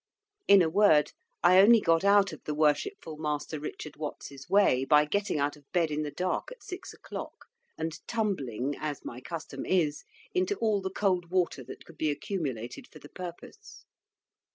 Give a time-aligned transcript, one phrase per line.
[0.47, 1.11] In a word,
[1.43, 5.71] I only got out of the Worshipful Master Richard Watts's way by getting out of
[5.73, 7.45] bed in the dark at six o'clock,
[7.77, 10.03] and tumbling, as my custom is,
[10.33, 13.85] into all the cold water that could be accumulated for the purpose.